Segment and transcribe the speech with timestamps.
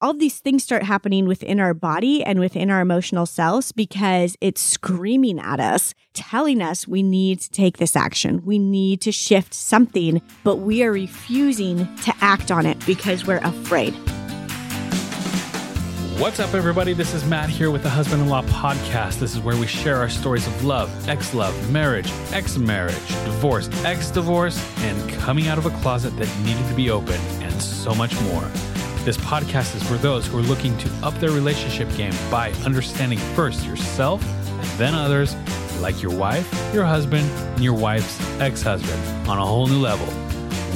[0.00, 4.60] all these things start happening within our body and within our emotional selves because it's
[4.60, 8.44] screaming at us, telling us we need to take this action.
[8.44, 13.38] We need to shift something, but we are refusing to act on it because we're
[13.38, 13.92] afraid.
[16.20, 16.94] What's up, everybody?
[16.94, 19.18] This is Matt here with the Husband in Law Podcast.
[19.18, 23.68] This is where we share our stories of love, ex love, marriage, ex marriage, divorce,
[23.84, 27.94] ex divorce, and coming out of a closet that needed to be opened, and so
[27.94, 28.48] much more.
[29.08, 33.18] This podcast is for those who are looking to up their relationship game by understanding
[33.34, 35.34] first yourself and then others,
[35.80, 40.06] like your wife, your husband, and your wife's ex husband, on a whole new level.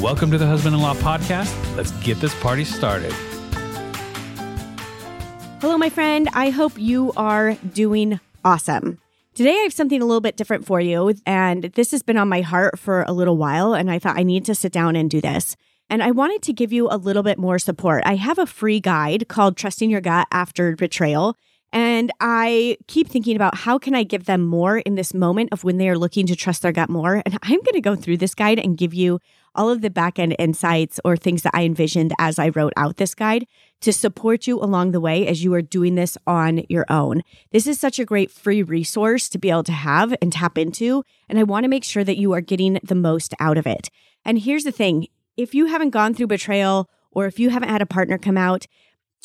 [0.03, 1.55] Welcome to the Husband in Law Podcast.
[1.77, 3.13] Let's get this party started.
[5.61, 6.31] Hello, my friend.
[6.33, 8.99] I hope you are doing awesome.
[9.35, 12.31] Today, I have something a little bit different for you, and this has been on
[12.31, 15.11] my heart for a little while, and I thought I need to sit down and
[15.11, 15.55] do this.
[15.93, 18.03] And I wanted to give you a little bit more support.
[18.07, 21.37] I have a free guide called Trusting Your Gut After Betrayal.
[21.71, 25.65] And I keep thinking about how can I give them more in this moment of
[25.65, 27.21] when they are looking to trust their gut more.
[27.27, 29.21] And I'm going to go through this guide and give you
[29.55, 32.97] all of the back end insights or things that I envisioned as I wrote out
[32.97, 33.47] this guide
[33.83, 37.21] to support you along the way as you are doing this on your own.
[37.51, 41.05] This is such a great free resource to be able to have and tap into.
[41.29, 43.91] And I want to make sure that you are getting the most out of it.
[44.25, 47.83] And here's the thing if you haven't gone through betrayal or if you haven't had
[47.83, 48.66] a partner come out,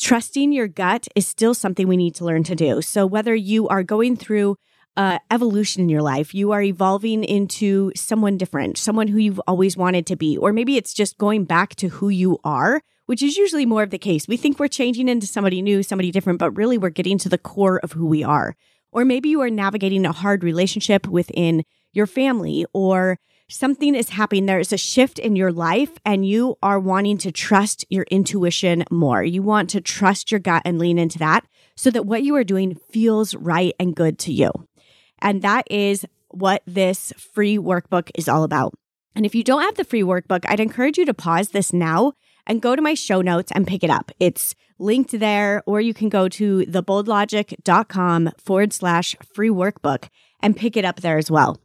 [0.00, 2.80] trusting your gut is still something we need to learn to do.
[2.82, 4.56] So whether you are going through
[4.96, 9.76] uh, evolution in your life, you are evolving into someone different, someone who you've always
[9.76, 13.36] wanted to be, or maybe it's just going back to who you are, which is
[13.36, 14.26] usually more of the case.
[14.26, 17.38] We think we're changing into somebody new, somebody different, but really we're getting to the
[17.38, 18.56] core of who we are.
[18.90, 23.18] Or maybe you are navigating a hard relationship within your family or
[23.48, 24.46] something is happening.
[24.46, 28.84] There is a shift in your life, and you are wanting to trust your intuition
[28.90, 29.22] more.
[29.22, 32.44] You want to trust your gut and lean into that so that what you are
[32.44, 34.50] doing feels right and good to you.
[35.20, 38.74] And that is what this free workbook is all about.
[39.14, 42.12] And if you don't have the free workbook, I'd encourage you to pause this now
[42.46, 44.12] and go to my show notes and pick it up.
[44.20, 50.08] It's linked there, or you can go to theboldlogic.com forward slash free workbook
[50.40, 51.58] and pick it up there as well.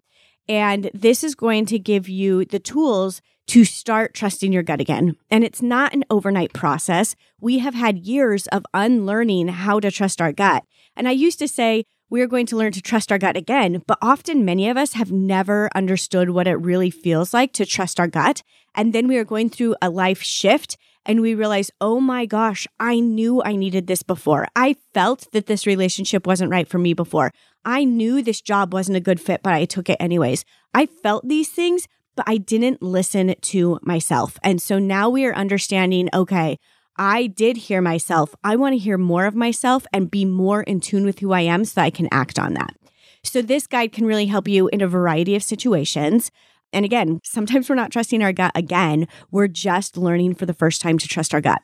[0.48, 5.16] And this is going to give you the tools to start trusting your gut again.
[5.30, 7.16] And it's not an overnight process.
[7.42, 10.64] We have had years of unlearning how to trust our gut.
[10.96, 13.82] And I used to say, we're going to learn to trust our gut again.
[13.88, 18.00] But often, many of us have never understood what it really feels like to trust
[18.00, 18.44] our gut.
[18.76, 22.68] And then we are going through a life shift and we realize, oh my gosh,
[22.80, 24.48] I knew I needed this before.
[24.56, 27.32] I felt that this relationship wasn't right for me before.
[27.66, 30.46] I knew this job wasn't a good fit, but I took it anyways.
[30.74, 34.38] I felt these things, but I didn't listen to myself.
[34.44, 36.58] And so now we are understanding okay,
[36.98, 38.36] I did hear myself.
[38.44, 41.42] I want to hear more of myself and be more in tune with who I
[41.42, 42.76] am so I can act on that.
[43.24, 46.30] So, this guide can really help you in a variety of situations.
[46.74, 49.08] And again, sometimes we're not trusting our gut again.
[49.32, 51.62] We're just learning for the first time to trust our gut.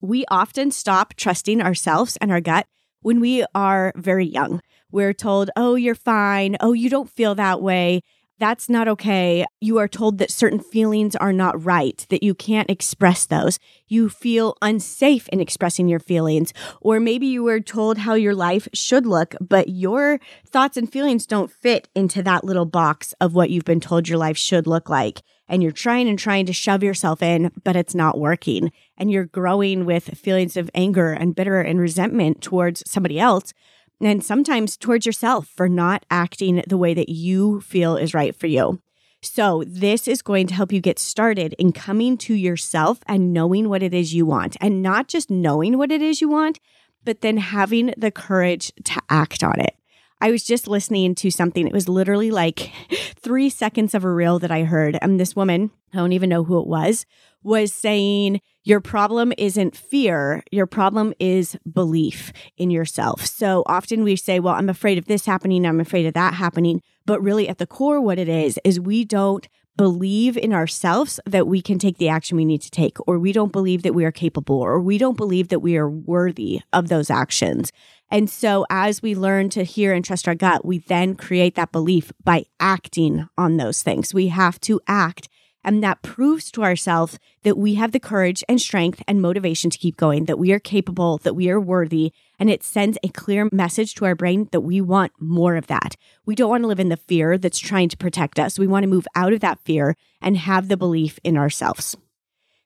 [0.00, 2.66] We often stop trusting ourselves and our gut
[3.00, 4.60] when we are very young.
[4.90, 6.56] We're told, oh, you're fine.
[6.60, 8.02] Oh, you don't feel that way.
[8.40, 9.44] That's not okay.
[9.60, 13.60] You are told that certain feelings are not right, that you can't express those.
[13.86, 16.52] You feel unsafe in expressing your feelings.
[16.80, 20.18] Or maybe you were told how your life should look, but your
[20.48, 24.18] thoughts and feelings don't fit into that little box of what you've been told your
[24.18, 25.22] life should look like.
[25.46, 28.72] And you're trying and trying to shove yourself in, but it's not working.
[28.96, 33.52] And you're growing with feelings of anger and bitter and resentment towards somebody else
[34.00, 38.46] and sometimes towards yourself for not acting the way that you feel is right for
[38.46, 38.80] you.
[39.22, 43.70] So, this is going to help you get started in coming to yourself and knowing
[43.70, 46.60] what it is you want, and not just knowing what it is you want,
[47.04, 49.76] but then having the courage to act on it.
[50.24, 51.66] I was just listening to something.
[51.66, 52.72] It was literally like
[53.20, 54.96] three seconds of a reel that I heard.
[55.02, 57.04] And this woman, I don't even know who it was,
[57.42, 60.42] was saying, Your problem isn't fear.
[60.50, 63.26] Your problem is belief in yourself.
[63.26, 65.66] So often we say, Well, I'm afraid of this happening.
[65.66, 66.80] I'm afraid of that happening.
[67.04, 69.46] But really, at the core, what it is, is we don't
[69.76, 73.32] believe in ourselves that we can take the action we need to take, or we
[73.32, 76.88] don't believe that we are capable, or we don't believe that we are worthy of
[76.88, 77.72] those actions.
[78.10, 81.72] And so, as we learn to hear and trust our gut, we then create that
[81.72, 84.14] belief by acting on those things.
[84.14, 85.28] We have to act
[85.64, 89.78] and that proves to ourselves that we have the courage and strength and motivation to
[89.78, 92.12] keep going, that we are capable, that we are worthy.
[92.38, 95.96] And it sends a clear message to our brain that we want more of that.
[96.26, 98.58] We don't want to live in the fear that's trying to protect us.
[98.58, 101.96] We want to move out of that fear and have the belief in ourselves.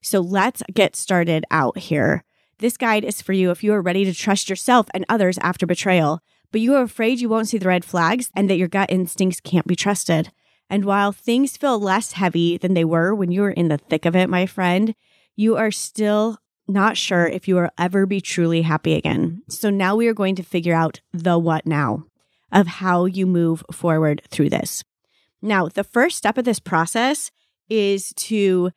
[0.01, 2.25] So let's get started out here.
[2.59, 5.67] This guide is for you if you are ready to trust yourself and others after
[5.67, 8.91] betrayal, but you are afraid you won't see the red flags and that your gut
[8.91, 10.33] instincts can't be trusted.
[10.71, 14.05] And while things feel less heavy than they were when you were in the thick
[14.05, 14.95] of it, my friend,
[15.37, 16.39] you are still
[16.69, 19.43] not sure if you will ever be truly happy again.
[19.49, 22.05] So now we are going to figure out the what now
[22.53, 24.85] of how you move forward through this.
[25.41, 27.31] Now, the first step of this process
[27.69, 28.71] is to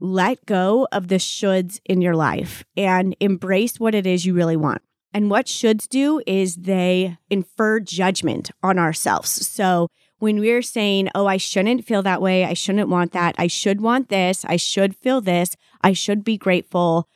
[0.00, 4.56] let go of the shoulds in your life and embrace what it is you really
[4.56, 4.82] want.
[5.14, 9.30] And what shoulds do is they infer judgment on ourselves.
[9.46, 9.88] So
[10.18, 13.80] when we're saying, oh, I shouldn't feel that way, I shouldn't want that, I should
[13.80, 17.08] want this, I should feel this, I should be grateful,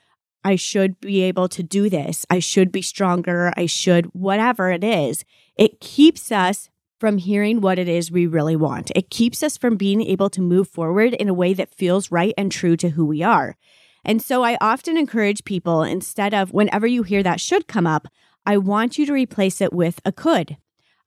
[0.47, 4.85] I should be able to do this, I should be stronger, I should, whatever it
[4.85, 5.25] is,
[5.57, 6.71] it keeps us
[7.01, 8.93] from hearing what it is we really want.
[8.95, 12.33] It keeps us from being able to move forward in a way that feels right
[12.39, 13.57] and true to who we are.
[14.05, 18.07] And so I often encourage people instead of whenever you hear that should come up,
[18.47, 20.59] I want you to replace it with a could.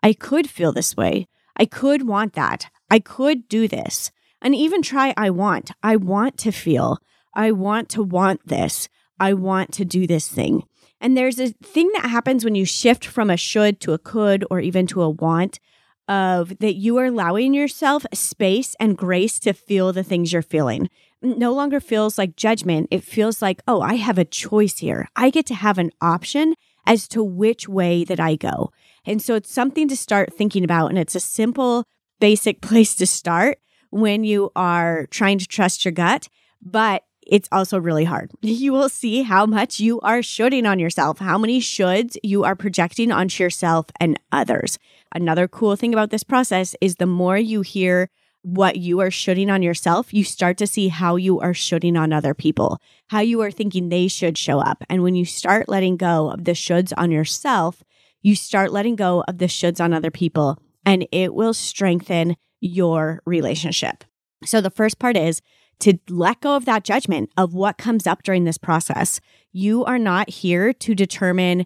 [0.04, 1.30] I could feel this way.
[1.56, 2.70] I could want that.
[2.92, 4.12] I could do this.
[4.42, 5.72] And even try I want.
[5.82, 6.98] I want to feel.
[7.34, 8.90] I want to want this.
[9.20, 10.64] I want to do this thing.
[11.02, 14.46] And there's a thing that happens when you shift from a should to a could
[14.50, 15.60] or even to a want
[16.08, 20.90] of that you are allowing yourself space and grace to feel the things you're feeling.
[21.22, 22.88] No longer feels like judgment.
[22.92, 25.08] It feels like, oh, I have a choice here.
[25.16, 26.56] I get to have an option
[26.86, 28.72] as to which way that I go.
[29.06, 30.88] And so it's something to start thinking about.
[30.88, 31.84] And it's a simple,
[32.20, 33.60] basic place to start
[33.92, 36.28] when you are trying to trust your gut.
[36.62, 38.32] But it's also really hard.
[38.42, 42.56] You will see how much you are shoulding on yourself, how many shoulds you are
[42.56, 44.78] projecting onto yourself and others.
[45.14, 48.10] Another cool thing about this process is the more you hear
[48.42, 52.14] what you are shoulding on yourself, you start to see how you are shoulding on
[52.14, 54.84] other people, how you are thinking they should show up.
[54.90, 57.84] And when you start letting go of the shoulds on yourself,
[58.22, 63.22] you start letting go of the shoulds on other people, and it will strengthen your
[63.26, 64.04] relationship.
[64.46, 65.42] So the first part is
[65.80, 69.20] to let go of that judgment of what comes up during this process.
[69.52, 71.66] You are not here to determine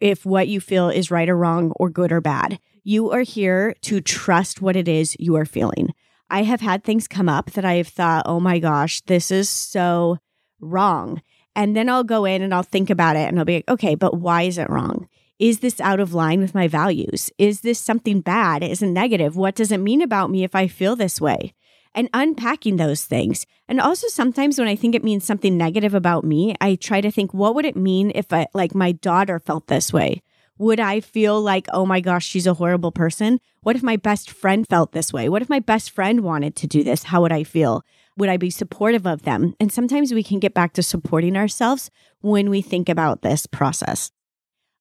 [0.00, 2.58] if what you feel is right or wrong or good or bad.
[2.82, 5.94] You are here to trust what it is you are feeling.
[6.28, 9.48] I have had things come up that I have thought, oh my gosh, this is
[9.48, 10.18] so
[10.60, 11.22] wrong.
[11.56, 13.94] And then I'll go in and I'll think about it and I'll be like, okay,
[13.94, 15.08] but why is it wrong?
[15.38, 17.30] Is this out of line with my values?
[17.38, 18.62] Is this something bad?
[18.62, 19.36] Is it negative?
[19.36, 21.54] What does it mean about me if I feel this way?
[21.94, 23.46] And unpacking those things.
[23.68, 27.10] And also sometimes when I think it means something negative about me, I try to
[27.10, 30.22] think, what would it mean if I, like my daughter felt this way?
[30.58, 33.40] Would I feel like, oh my gosh, she's a horrible person?
[33.62, 35.28] What if my best friend felt this way?
[35.28, 37.04] What if my best friend wanted to do this?
[37.04, 37.82] How would I feel?
[38.16, 39.54] Would I be supportive of them?
[39.58, 44.12] And sometimes we can get back to supporting ourselves when we think about this process.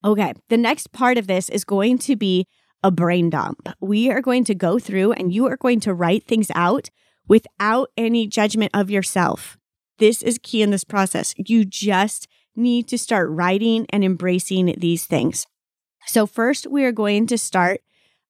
[0.06, 2.46] Okay, the next part of this is going to be
[2.84, 3.70] a brain dump.
[3.80, 6.90] We are going to go through and you are going to write things out
[7.28, 9.58] without any judgment of yourself.
[10.00, 11.34] This is key in this process.
[11.38, 15.48] You just need to start writing and embracing these things.
[16.06, 17.82] So, first, we are going to start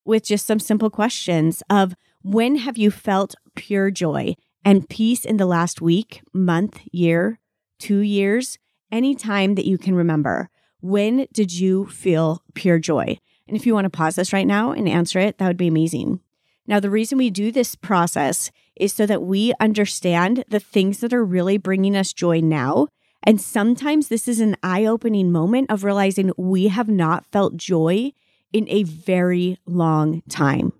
[0.06, 5.38] with just some simple questions of when have you felt pure joy and peace in
[5.38, 7.39] the last week, month, year,
[7.80, 8.57] two years,
[8.92, 10.50] any time that you can remember?
[10.81, 13.18] When did you feel pure joy?
[13.48, 15.68] And if you want to pause this right now and answer it, that would be
[15.68, 16.20] amazing.
[16.65, 21.13] Now, the reason we do this process is so that we understand the things that
[21.13, 22.88] are really bringing us joy now.
[23.24, 28.12] And sometimes this is an eye opening moment of realizing we have not felt joy
[28.51, 30.74] in a very long time.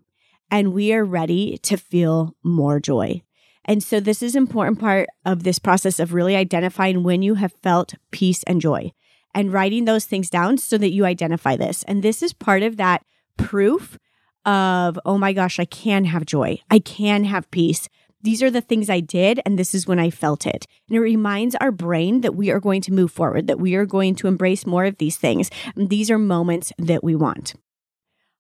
[0.52, 3.24] And we are ready to feel more joy.
[3.66, 7.54] And so, this is important part of this process of really identifying when you have
[7.64, 8.92] felt peace and joy
[9.34, 11.84] and writing those things down so that you identify this.
[11.84, 13.04] And this is part of that
[13.38, 13.98] proof
[14.46, 16.60] of, oh my gosh, I can have joy.
[16.70, 17.88] I can have peace.
[18.22, 20.66] These are the things I did, and this is when I felt it.
[20.88, 23.86] And it reminds our brain that we are going to move forward, that we are
[23.86, 25.50] going to embrace more of these things.
[25.76, 27.54] And these are moments that we want.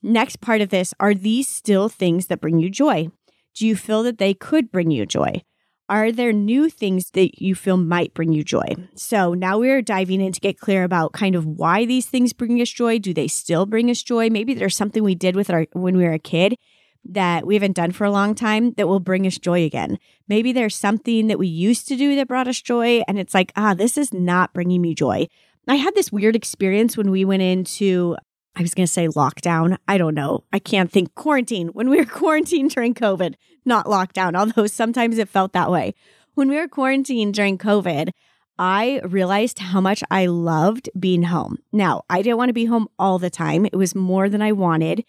[0.01, 3.10] Next part of this are these still things that bring you joy?
[3.55, 5.43] Do you feel that they could bring you joy?
[5.93, 8.65] Are there new things that you feel might bring you joy?
[8.95, 12.59] So now we're diving in to get clear about kind of why these things bring
[12.59, 12.97] us joy.
[12.97, 14.31] Do they still bring us joy?
[14.31, 16.55] Maybe there's something we did with our when we were a kid
[17.05, 20.00] that we haven't done for a long time that will bring us joy again.
[20.27, 23.51] Maybe there's something that we used to do that brought us joy and it's like,
[23.55, 25.27] ah, this is not bringing me joy.
[25.67, 28.17] I had this weird experience when we went into
[28.55, 29.77] I was going to say lockdown.
[29.88, 30.43] I don't know.
[30.53, 31.69] I can't think quarantine.
[31.69, 35.95] When we were quarantined during COVID, not lockdown, although sometimes it felt that way.
[36.36, 38.10] When we were quarantined during COVID,
[38.60, 41.57] I realized how much I loved being home.
[41.72, 43.65] Now, I didn't want to be home all the time.
[43.65, 45.03] It was more than I wanted,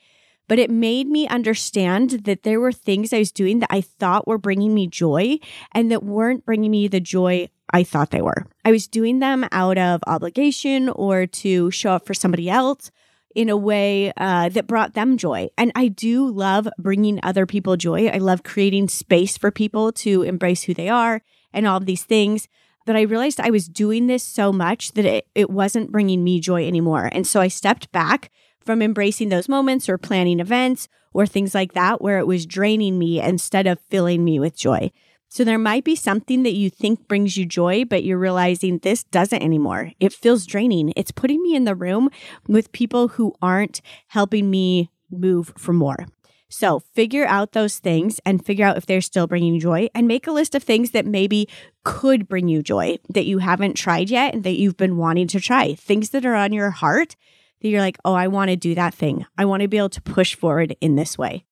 [0.49, 4.27] but it made me understand that there were things I was doing that I thought
[4.27, 5.39] were bringing me joy
[5.73, 8.47] and that weren't bringing me the joy I thought they were.
[8.65, 12.91] I was doing them out of obligation or to show up for somebody else
[13.35, 15.49] in a way uh, that brought them joy.
[15.59, 18.07] And I do love bringing other people joy.
[18.07, 21.23] I love creating space for people to embrace who they are
[21.53, 22.49] and all of these things.
[22.87, 26.39] But I realized I was doing this so much that it, it wasn't bringing me
[26.39, 27.09] joy anymore.
[27.13, 31.73] And so I stepped back from embracing those moments or planning events or things like
[31.73, 34.91] that where it was draining me instead of filling me with joy.
[35.35, 39.03] So there might be something that you think brings you joy, but you're realizing this
[39.03, 39.91] doesn't anymore.
[39.99, 40.93] It feels draining.
[40.95, 42.09] It's putting me in the room
[42.47, 46.07] with people who aren't helping me move for more.
[46.49, 50.29] So figure out those things and figure out if they're still bringing joy and make
[50.29, 51.49] a list of things that maybe
[51.83, 55.41] could bring you joy that you haven't tried yet and that you've been wanting to
[55.41, 55.75] try.
[55.75, 57.17] Things that are on your heart
[57.61, 59.27] that you're like, oh, I want to do that thing.
[59.37, 61.45] I want to be able to push forward in this way.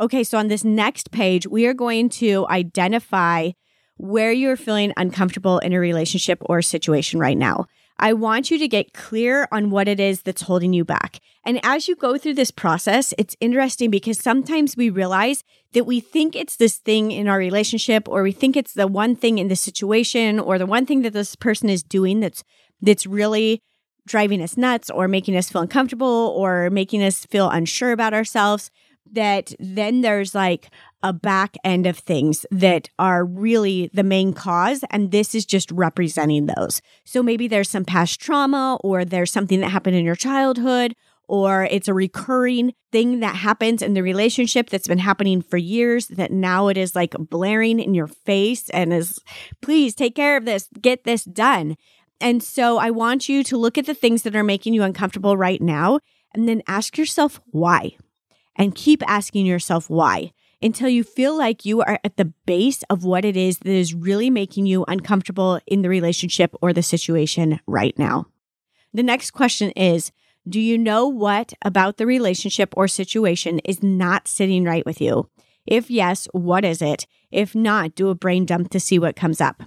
[0.00, 3.50] Okay, so on this next page, we are going to identify
[3.98, 7.66] where you're feeling uncomfortable in a relationship or situation right now.
[7.98, 11.20] I want you to get clear on what it is that's holding you back.
[11.44, 16.00] And as you go through this process, it's interesting because sometimes we realize that we
[16.00, 19.48] think it's this thing in our relationship or we think it's the one thing in
[19.48, 22.42] the situation or the one thing that this person is doing that's
[22.80, 23.62] that's really
[24.06, 28.70] driving us nuts or making us feel uncomfortable or making us feel unsure about ourselves
[29.12, 30.70] that then there's like
[31.02, 34.84] a back end of things that are really the main cause.
[34.90, 36.82] And this is just representing those.
[37.04, 40.94] So maybe there's some past trauma or there's something that happened in your childhood
[41.30, 46.08] or it's a recurring thing that happens in the relationship that's been happening for years
[46.08, 49.20] that now it is like blaring in your face and is,
[49.62, 51.76] please take care of this, get this done.
[52.20, 55.36] And so I want you to look at the things that are making you uncomfortable
[55.36, 56.00] right now
[56.34, 57.96] and then ask yourself why
[58.60, 63.02] and keep asking yourself why until you feel like you are at the base of
[63.02, 67.58] what it is that is really making you uncomfortable in the relationship or the situation
[67.66, 68.26] right now.
[68.92, 70.12] The next question is
[70.46, 75.30] Do you know what about the relationship or situation is not sitting right with you?
[75.66, 77.06] If yes, what is it?
[77.30, 79.62] If not, do a brain dump to see what comes up.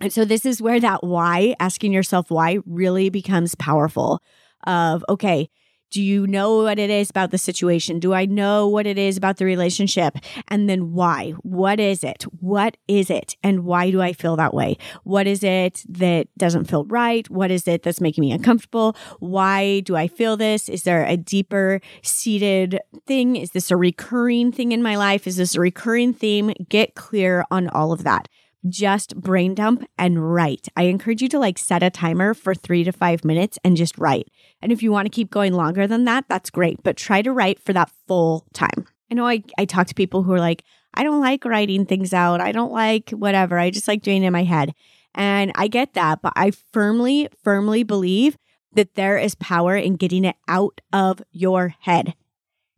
[0.00, 4.22] And so this is where that why, asking yourself why, really becomes powerful.
[4.64, 5.48] Of, okay,
[5.90, 8.00] do you know what it is about the situation?
[8.00, 10.18] Do I know what it is about the relationship?
[10.48, 11.30] And then why?
[11.42, 12.24] What is it?
[12.40, 13.36] What is it?
[13.42, 14.76] And why do I feel that way?
[15.04, 17.28] What is it that doesn't feel right?
[17.30, 18.96] What is it that's making me uncomfortable?
[19.20, 20.68] Why do I feel this?
[20.68, 23.36] Is there a deeper seated thing?
[23.36, 25.26] Is this a recurring thing in my life?
[25.26, 26.52] Is this a recurring theme?
[26.68, 28.28] Get clear on all of that
[28.68, 30.68] just brain dump and write.
[30.76, 33.96] I encourage you to like set a timer for three to five minutes and just
[33.98, 34.28] write.
[34.62, 37.32] And if you want to keep going longer than that, that's great, but try to
[37.32, 38.86] write for that full time.
[39.10, 42.12] I know I, I talk to people who are like, I don't like writing things
[42.12, 42.40] out.
[42.40, 43.58] I don't like whatever.
[43.58, 44.74] I just like doing it in my head.
[45.14, 48.36] And I get that, but I firmly, firmly believe
[48.72, 52.14] that there is power in getting it out of your head.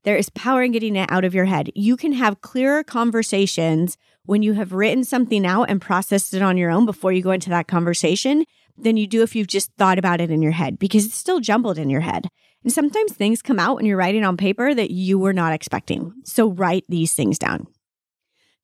[0.04, 1.70] There is power in getting it out of your head.
[1.75, 6.56] You can have clearer conversations when you have written something out and processed it on
[6.56, 8.44] your own before you go into that conversation
[8.82, 11.40] than you do if you've just thought about it in your head because it's still
[11.40, 12.28] jumbled in your head.
[12.64, 16.12] And sometimes things come out when you're writing on paper that you were not expecting.
[16.25, 17.66] So write these things down.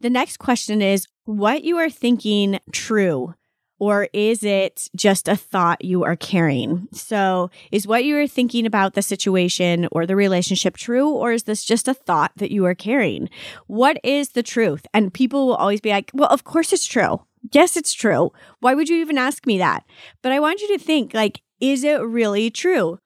[0.01, 3.35] The next question is what you are thinking true
[3.79, 6.89] or is it just a thought you are carrying?
[6.93, 11.43] So, is what you are thinking about the situation or the relationship true, or is
[11.43, 13.29] this just a thought that you are carrying?
[13.67, 14.87] What is the truth?
[14.95, 17.21] And people will always be like, well, of course it's true.
[17.53, 18.33] Yes, it's true.
[18.61, 19.85] Why would you even ask me that?
[20.23, 22.99] But I want you to think like, is it really true?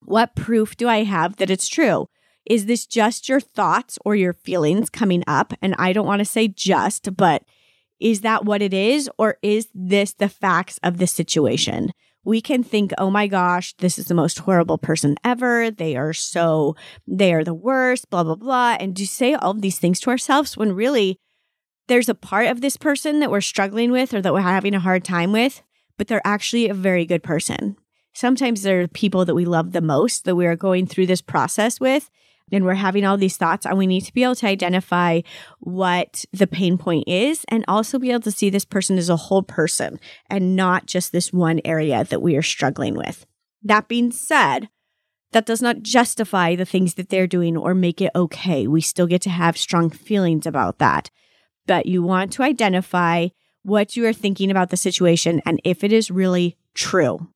[0.00, 2.06] What proof do I have that it's true?
[2.44, 5.52] Is this just your thoughts or your feelings coming up?
[5.62, 7.44] And I don't want to say just, but
[8.00, 9.08] is that what it is?
[9.18, 11.92] Or is this the facts of the situation?
[12.24, 15.70] We can think, oh my gosh, this is the most horrible person ever.
[15.70, 18.76] They are so, they are the worst, blah, blah, blah.
[18.78, 21.18] And to say all of these things to ourselves when really
[21.92, 24.80] there's a part of this person that we're struggling with or that we're having a
[24.80, 25.62] hard time with,
[25.98, 27.76] but they're actually a very good person.
[28.14, 31.20] Sometimes there are people that we love the most that we are going through this
[31.20, 32.08] process with
[32.50, 35.20] and we're having all these thoughts and we need to be able to identify
[35.60, 39.16] what the pain point is and also be able to see this person as a
[39.16, 43.26] whole person and not just this one area that we are struggling with.
[43.62, 44.70] That being said,
[45.32, 48.66] that does not justify the things that they're doing or make it okay.
[48.66, 51.10] We still get to have strong feelings about that.
[51.66, 53.28] But you want to identify
[53.62, 57.28] what you are thinking about the situation and if it is really true.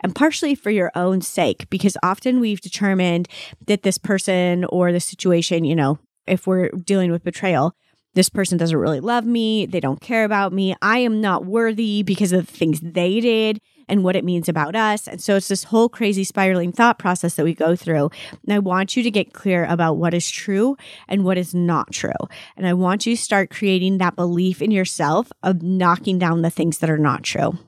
[0.00, 3.28] And partially for your own sake, because often we've determined
[3.66, 7.74] that this person or the situation, you know, if we're dealing with betrayal,
[8.14, 9.66] this person doesn't really love me.
[9.66, 10.74] They don't care about me.
[10.80, 14.74] I am not worthy because of the things they did and what it means about
[14.74, 15.06] us.
[15.06, 18.10] And so it's this whole crazy spiraling thought process that we go through.
[18.44, 20.76] And I want you to get clear about what is true
[21.08, 22.10] and what is not true.
[22.56, 26.50] And I want you to start creating that belief in yourself of knocking down the
[26.50, 27.58] things that are not true.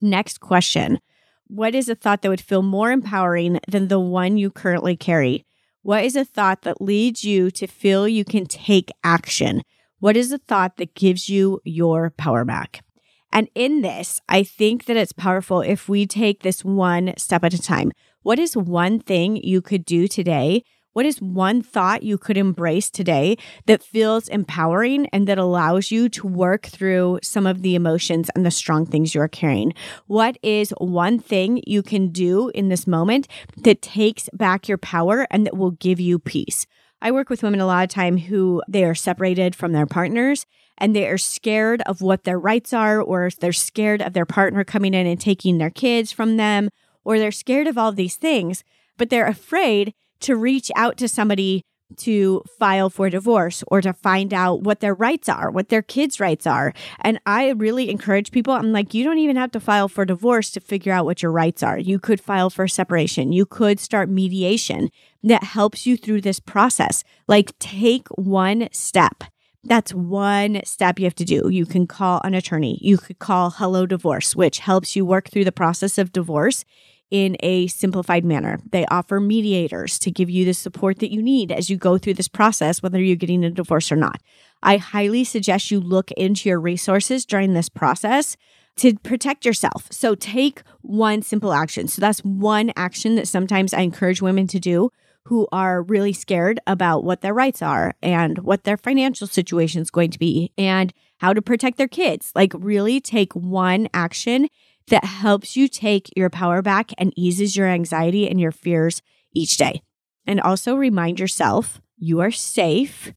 [0.00, 0.98] Next question
[1.46, 5.44] What is a thought that would feel more empowering than the one you currently carry?
[5.82, 9.62] What is a thought that leads you to feel you can take action?
[9.98, 12.84] What is a thought that gives you your power back?
[13.32, 17.54] And in this, I think that it's powerful if we take this one step at
[17.54, 17.92] a time.
[18.22, 20.62] What is one thing you could do today?
[20.92, 26.10] What is one thought you could embrace today that feels empowering and that allows you
[26.10, 29.72] to work through some of the emotions and the strong things you're carrying?
[30.06, 35.26] What is one thing you can do in this moment that takes back your power
[35.30, 36.66] and that will give you peace?
[37.04, 40.46] I work with women a lot of time who they are separated from their partners
[40.78, 44.62] and they are scared of what their rights are, or they're scared of their partner
[44.62, 46.70] coming in and taking their kids from them,
[47.04, 48.64] or they're scared of all these things,
[48.96, 51.64] but they're afraid to reach out to somebody
[51.98, 56.20] to file for divorce or to find out what their rights are, what their kids'
[56.20, 56.72] rights are.
[57.00, 60.50] And I really encourage people, I'm like, you don't even have to file for divorce
[60.52, 61.78] to figure out what your rights are.
[61.78, 64.90] You could file for separation, you could start mediation
[65.22, 67.04] that helps you through this process.
[67.28, 69.24] Like, take one step.
[69.64, 71.48] That's one step you have to do.
[71.48, 72.78] You can call an attorney.
[72.80, 76.64] You could call Hello Divorce, which helps you work through the process of divorce
[77.12, 78.58] in a simplified manner.
[78.70, 82.14] They offer mediators to give you the support that you need as you go through
[82.14, 84.22] this process, whether you're getting a divorce or not.
[84.62, 88.38] I highly suggest you look into your resources during this process
[88.76, 89.88] to protect yourself.
[89.90, 91.86] So take one simple action.
[91.86, 94.90] So that's one action that sometimes I encourage women to do
[95.26, 99.90] who are really scared about what their rights are and what their financial situation is
[99.90, 102.32] going to be and how to protect their kids.
[102.34, 104.48] Like, really take one action
[104.88, 109.02] that helps you take your power back and eases your anxiety and your fears
[109.34, 109.82] each day.
[110.26, 113.12] And also remind yourself you are safe,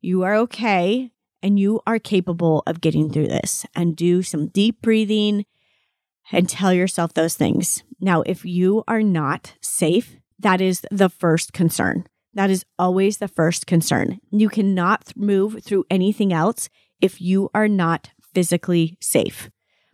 [0.00, 1.10] you are okay,
[1.42, 3.64] and you are capable of getting through this.
[3.74, 5.44] And do some deep breathing
[6.32, 7.82] and tell yourself those things.
[8.00, 12.04] Now, if you are not safe, that is the first concern.
[12.34, 14.20] That is always the first concern.
[14.30, 16.68] You cannot move through anything else
[17.00, 19.50] if you are not physically safe.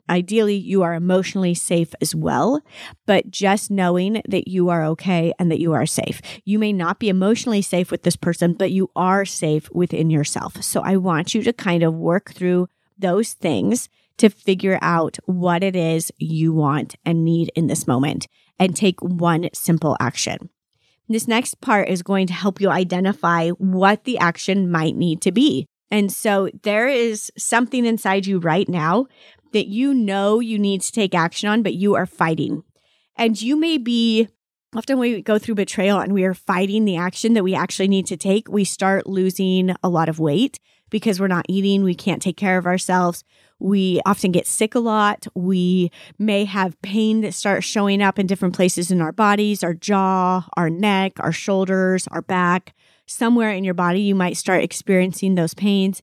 [0.09, 2.61] Ideally, you are emotionally safe as well,
[3.07, 6.21] but just knowing that you are okay and that you are safe.
[6.45, 10.63] You may not be emotionally safe with this person, but you are safe within yourself.
[10.63, 13.89] So I want you to kind of work through those things
[14.19, 18.27] to figure out what it is you want and need in this moment
[18.59, 20.51] and take one simple action.
[21.09, 25.33] This next part is going to help you identify what the action might need to
[25.33, 25.67] be.
[25.91, 29.07] And so there is something inside you right now
[29.55, 32.63] that you know you need to take action on, but you are fighting.
[33.17, 34.29] And you may be
[34.75, 38.07] often we go through betrayal and we are fighting the action that we actually need
[38.07, 40.59] to take, we start losing a lot of weight
[40.91, 43.25] because we're not eating, we can't take care of ourselves.
[43.61, 45.27] We often get sick a lot.
[45.35, 49.75] We may have pain that starts showing up in different places in our bodies, our
[49.75, 52.75] jaw, our neck, our shoulders, our back.
[53.07, 56.03] Somewhere in your body, you might start experiencing those pains.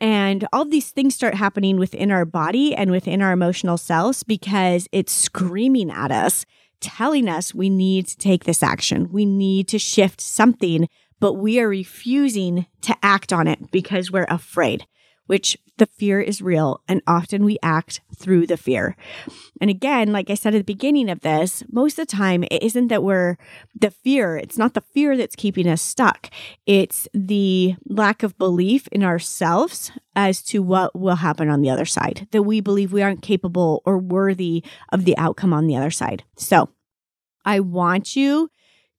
[0.00, 4.88] And all these things start happening within our body and within our emotional selves because
[4.92, 6.44] it's screaming at us,
[6.80, 9.10] telling us we need to take this action.
[9.10, 14.26] We need to shift something, but we are refusing to act on it because we're
[14.28, 14.86] afraid
[15.26, 18.96] which the fear is real and often we act through the fear.
[19.60, 22.62] And again, like I said at the beginning of this, most of the time it
[22.62, 23.36] isn't that we're
[23.78, 26.30] the fear, it's not the fear that's keeping us stuck.
[26.64, 31.84] It's the lack of belief in ourselves as to what will happen on the other
[31.84, 35.90] side, that we believe we aren't capable or worthy of the outcome on the other
[35.90, 36.24] side.
[36.36, 36.70] So
[37.44, 38.50] I want you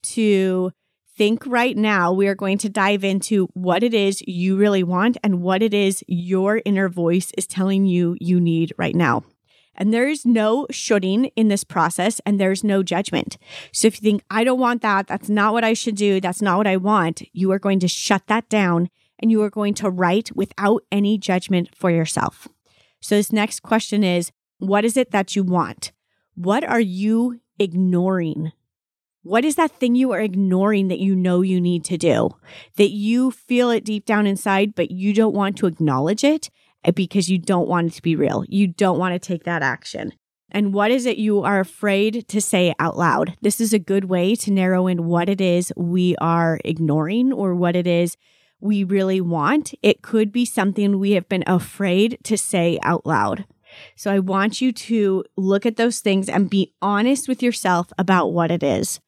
[0.03, 0.71] to
[1.17, 5.17] think right now we are going to dive into what it is you really want
[5.23, 9.23] and what it is your inner voice is telling you you need right now.
[9.73, 13.37] And there's no shooting in this process and there's no judgment.
[13.71, 16.41] So if you think, I don't want that, that's not what I should do, that's
[16.41, 19.73] not what I want, you are going to shut that down and you are going
[19.75, 22.47] to write without any judgment for yourself.
[23.01, 25.91] So this next question is, what is it that you want?
[26.35, 28.51] What are you ignoring
[29.27, 32.29] what is that thing you are ignoring that you know you need to do?
[32.77, 36.49] That you feel it deep down inside, but you don't want to acknowledge it
[36.85, 38.45] eh, because you don't want it to be real.
[38.47, 40.13] You don't want to take that action.
[40.49, 43.35] And what is it you are afraid to say out loud?
[43.41, 47.53] This is a good way to narrow in what it is we are ignoring or
[47.53, 48.15] what it is
[48.61, 49.73] we really want.
[49.83, 53.45] It could be something we have been afraid to say out loud.
[53.97, 58.31] So I want you to look at those things and be honest with yourself about
[58.31, 59.01] what it is.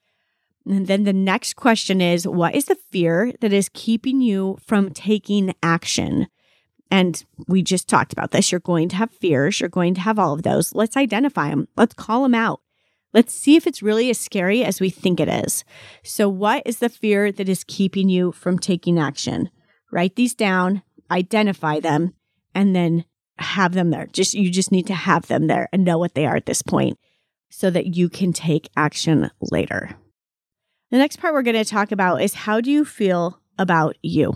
[0.69, 4.91] And then the next question is what is the fear that is keeping you from
[4.91, 6.27] taking action?
[6.91, 8.51] And we just talked about this.
[8.51, 9.59] You're going to have fears.
[9.59, 10.73] You're going to have all of those.
[10.73, 11.67] Let's identify them.
[11.75, 12.61] Let's call them out.
[13.13, 15.63] Let's see if it's really as scary as we think it is.
[16.03, 19.49] So, what is the fear that is keeping you from taking action?
[19.91, 22.13] Write these down, identify them,
[22.53, 23.05] and then
[23.39, 24.05] have them there.
[24.13, 26.61] Just you just need to have them there and know what they are at this
[26.61, 26.99] point
[27.49, 29.97] so that you can take action later.
[30.91, 34.35] The next part we're going to talk about is how do you feel about you?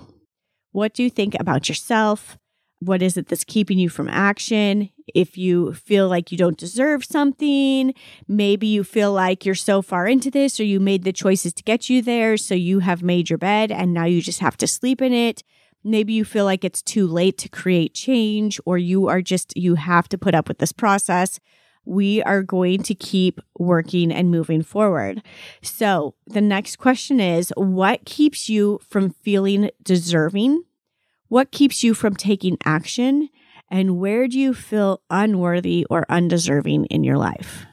[0.72, 2.38] What do you think about yourself?
[2.80, 4.90] What is it that's keeping you from action?
[5.16, 7.96] If you feel like you don't deserve something,
[8.28, 11.64] maybe you feel like you're so far into this or you made the choices to
[11.64, 12.38] get you there.
[12.38, 15.42] So you have made your bed and now you just have to sleep in it.
[15.84, 19.74] Maybe you feel like it's too late to create change or you are just, you
[19.76, 21.40] have to put up with this process
[21.86, 25.22] we are going to keep working and moving forward.
[25.62, 30.64] So, the next question is what keeps you from feeling deserving?
[31.28, 33.30] What keeps you from taking action?
[33.70, 37.66] And where do you feel unworthy or undeserving in your life?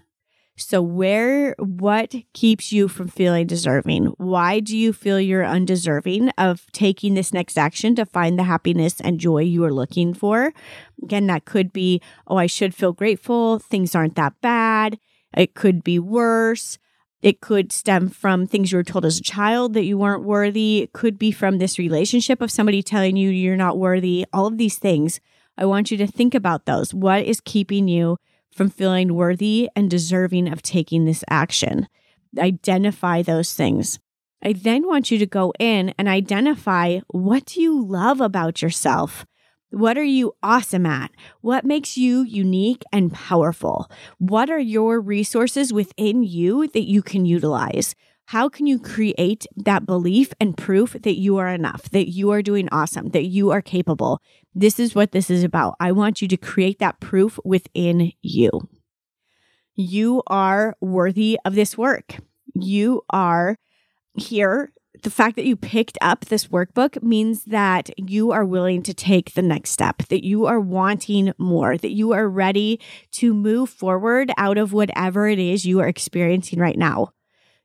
[0.60, 4.06] So, where, what keeps you from feeling deserving?
[4.18, 9.00] Why do you feel you're undeserving of taking this next action to find the happiness
[9.00, 10.52] and joy you are looking for?
[11.02, 13.58] Again, that could be, oh, I should feel grateful.
[13.58, 14.98] Things aren't that bad.
[15.34, 16.78] It could be worse.
[17.22, 20.80] It could stem from things you were told as a child that you weren't worthy.
[20.80, 24.26] It could be from this relationship of somebody telling you you're not worthy.
[24.32, 25.20] All of these things.
[25.56, 26.92] I want you to think about those.
[26.92, 28.18] What is keeping you
[28.54, 31.88] from feeling worthy and deserving of taking this action.
[32.38, 33.98] Identify those things.
[34.42, 39.26] I then want you to go in and identify what do you love about yourself?
[39.70, 41.12] What are you awesome at?
[41.42, 43.90] What makes you unique and powerful?
[44.18, 47.94] What are your resources within you that you can utilize?
[48.30, 52.42] How can you create that belief and proof that you are enough, that you are
[52.42, 54.22] doing awesome, that you are capable?
[54.54, 55.74] This is what this is about.
[55.80, 58.52] I want you to create that proof within you.
[59.74, 62.18] You are worthy of this work.
[62.54, 63.56] You are
[64.14, 64.72] here.
[65.02, 69.34] The fact that you picked up this workbook means that you are willing to take
[69.34, 72.78] the next step, that you are wanting more, that you are ready
[73.10, 77.10] to move forward out of whatever it is you are experiencing right now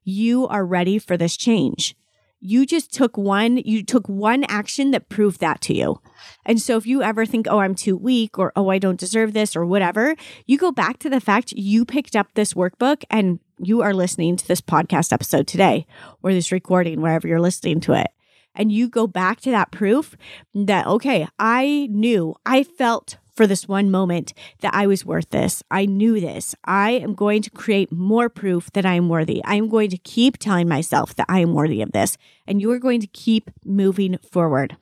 [0.06, 1.96] you are ready for this change.
[2.40, 6.00] You just took one, you took one action that proved that to you.
[6.46, 9.34] And so if you ever think, oh, I'm too weak or oh, I don't deserve
[9.34, 10.16] this or whatever,
[10.46, 14.36] you go back to the fact you picked up this workbook and you are listening
[14.38, 15.88] to this podcast episode today
[16.22, 18.08] or this recording, wherever you're listening to it.
[18.54, 20.16] And you go back to that proof
[20.54, 25.62] that, okay, I knew, I felt for this one moment that I was worth this.
[25.70, 26.56] I knew this.
[26.64, 29.44] I am going to create more proof that I am worthy.
[29.44, 32.18] I am going to keep telling myself that I am worthy of this.
[32.48, 34.78] And you are going to keep moving forward.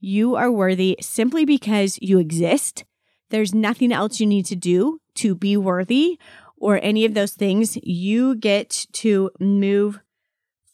[0.00, 2.84] You are worthy simply because you exist.
[3.30, 6.18] There's nothing else you need to do to be worthy
[6.56, 7.78] or any of those things.
[7.82, 10.00] You get to move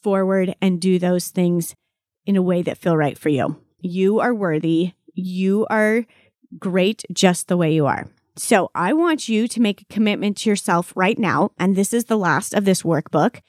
[0.01, 1.75] forward and do those things
[2.25, 3.61] in a way that feel right for you.
[3.79, 4.93] You are worthy.
[5.13, 6.05] You are
[6.59, 8.09] great just the way you are.
[8.37, 11.51] So I want you to make a commitment to yourself right now.
[11.59, 13.41] And this is the last of this workbook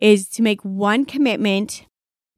[0.00, 1.86] is to make one commitment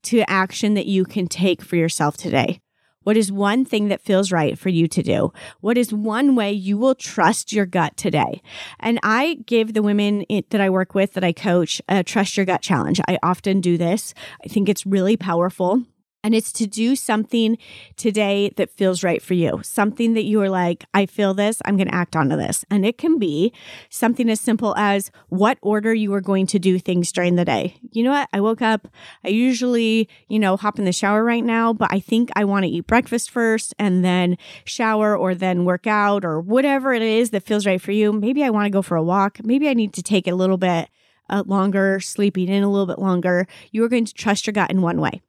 [0.05, 2.61] to action that you can take for yourself today.
[3.03, 5.33] What is one thing that feels right for you to do?
[5.61, 8.43] What is one way you will trust your gut today?
[8.79, 12.45] And I give the women that I work with, that I coach, a trust your
[12.45, 13.01] gut challenge.
[13.09, 14.13] I often do this.
[14.45, 15.83] I think it's really powerful.
[16.23, 17.57] And it's to do something
[17.97, 19.61] today that feels right for you.
[19.63, 22.65] Something that you are like, I feel this, I'm going to act onto this.
[22.71, 23.53] And it can be
[23.89, 27.77] something as simple as what order you are going to do things during the day.
[27.93, 28.29] You know what?
[28.33, 28.89] I woke up,
[29.25, 32.65] I usually, you know, hop in the shower right now, but I think I want
[32.65, 37.31] to eat breakfast first and then shower or then work out or whatever it is
[37.31, 38.13] that feels right for you.
[38.13, 39.39] Maybe I want to go for a walk.
[39.43, 40.91] Maybe I need to take a little bit
[41.31, 43.47] uh, longer, sleeping in a little bit longer.
[43.71, 45.23] You are going to trust your gut in one way.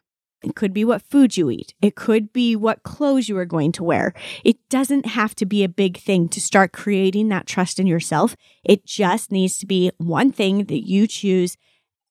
[0.44, 1.74] It could be what food you eat.
[1.82, 4.14] It could be what clothes you are going to wear.
[4.44, 8.36] It doesn't have to be a big thing to start creating that trust in yourself.
[8.64, 11.58] It just needs to be one thing that you choose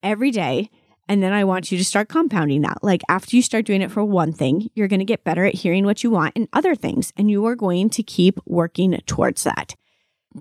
[0.03, 0.71] every day
[1.11, 2.85] And then I want you to start compounding that.
[2.85, 5.57] Like after you start doing it for one thing, you're going to get better at
[5.57, 9.43] hearing what you want in other things, and you are going to keep working towards
[9.43, 9.75] that.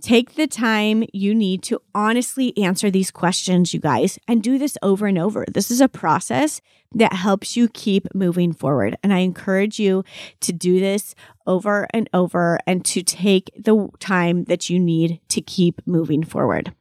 [0.01, 4.77] Take the time you need to honestly answer these questions, you guys, and do this
[4.83, 5.45] over and over.
[5.51, 6.61] This is a process
[6.93, 8.97] that helps you keep moving forward.
[9.01, 10.03] And I encourage you
[10.41, 11.15] to do this
[11.47, 16.71] over and over and to take the time that you need to keep moving forward.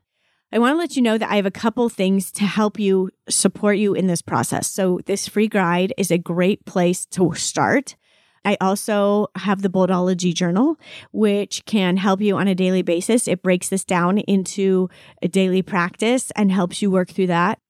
[0.53, 3.11] I want to let you know that I have a couple things to help you
[3.29, 4.71] support you in this process.
[4.71, 7.97] So, this free guide is a great place to start.
[8.45, 10.77] I also have the Boldology Journal,
[11.13, 13.29] which can help you on a daily basis.
[13.29, 14.89] It breaks this down into
[15.23, 17.61] a daily practice and helps you work through that.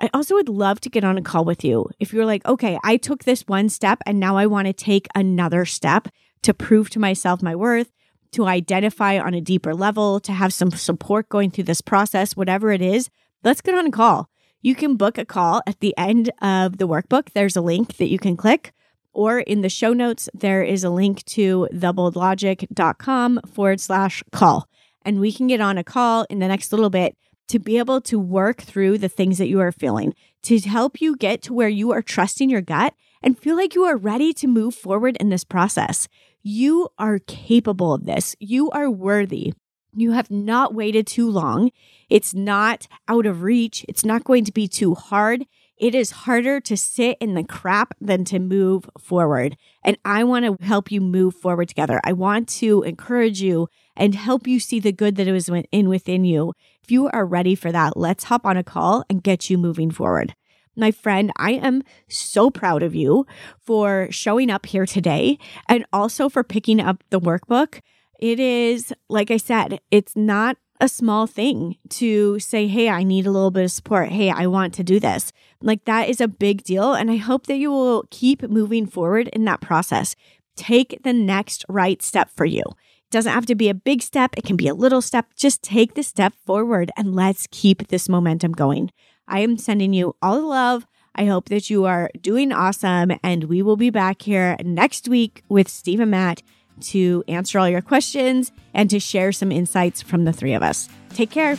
[0.00, 1.88] I also would love to get on a call with you.
[1.98, 5.08] If you're like, okay, I took this one step and now I want to take
[5.14, 6.08] another step
[6.42, 7.90] to prove to myself my worth,
[8.32, 12.70] to identify on a deeper level, to have some support going through this process, whatever
[12.70, 13.10] it is,
[13.42, 14.28] let's get on a call.
[14.62, 17.30] You can book a call at the end of the workbook.
[17.32, 18.72] There's a link that you can click
[19.18, 24.68] or in the show notes, there is a link to theboldlogic.com forward slash call.
[25.04, 27.16] And we can get on a call in the next little bit
[27.48, 31.16] to be able to work through the things that you are feeling, to help you
[31.16, 34.46] get to where you are trusting your gut and feel like you are ready to
[34.46, 36.06] move forward in this process.
[36.44, 38.36] You are capable of this.
[38.38, 39.52] You are worthy.
[39.96, 41.72] You have not waited too long.
[42.08, 43.84] It's not out of reach.
[43.88, 45.44] It's not going to be too hard
[45.78, 49.56] it is harder to sit in the crap than to move forward.
[49.84, 52.00] And I want to help you move forward together.
[52.04, 56.24] I want to encourage you and help you see the good that is in within
[56.24, 56.52] you.
[56.82, 59.90] If you are ready for that, let's hop on a call and get you moving
[59.90, 60.34] forward.
[60.76, 63.26] My friend, I am so proud of you
[63.60, 65.38] for showing up here today
[65.68, 67.80] and also for picking up the workbook.
[68.20, 73.26] It is, like I said, it's not a small thing to say, Hey, I need
[73.26, 74.10] a little bit of support.
[74.10, 75.32] Hey, I want to do this.
[75.60, 76.94] Like that is a big deal.
[76.94, 80.14] And I hope that you will keep moving forward in that process.
[80.56, 82.62] Take the next right step for you.
[82.62, 85.26] It doesn't have to be a big step, it can be a little step.
[85.36, 88.90] Just take the step forward and let's keep this momentum going.
[89.26, 90.86] I am sending you all the love.
[91.14, 93.12] I hope that you are doing awesome.
[93.22, 96.42] And we will be back here next week with Steve and Matt
[96.82, 100.88] to answer all your questions and to share some insights from the three of us.
[101.10, 101.56] Take care.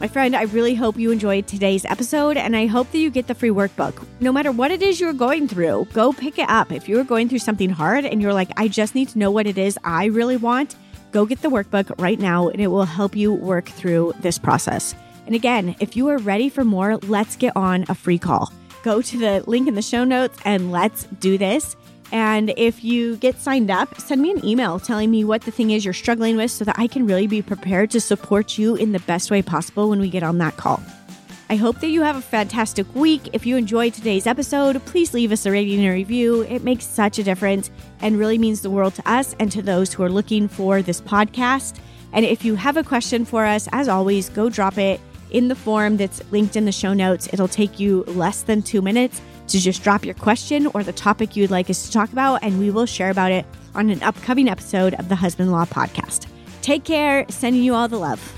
[0.00, 3.26] My friend, I really hope you enjoyed today's episode and I hope that you get
[3.26, 4.06] the free workbook.
[4.20, 6.70] No matter what it is you're going through, go pick it up.
[6.70, 9.48] If you're going through something hard and you're like, I just need to know what
[9.48, 10.76] it is I really want,
[11.10, 14.94] go get the workbook right now and it will help you work through this process.
[15.26, 18.52] And again, if you are ready for more, let's get on a free call.
[18.84, 21.74] Go to the link in the show notes and let's do this.
[22.10, 25.70] And if you get signed up, send me an email telling me what the thing
[25.70, 28.92] is you're struggling with so that I can really be prepared to support you in
[28.92, 30.82] the best way possible when we get on that call.
[31.50, 33.30] I hope that you have a fantastic week.
[33.32, 36.42] If you enjoyed today's episode, please leave us a rating and a review.
[36.42, 39.92] It makes such a difference and really means the world to us and to those
[39.92, 41.78] who are looking for this podcast.
[42.12, 45.54] And if you have a question for us, as always, go drop it in the
[45.54, 47.28] form that's linked in the show notes.
[47.32, 51.36] It'll take you less than two minutes to just drop your question or the topic
[51.36, 54.48] you'd like us to talk about, and we will share about it on an upcoming
[54.48, 56.26] episode of the Husband Law Podcast.
[56.62, 58.37] Take care, sending you all the love.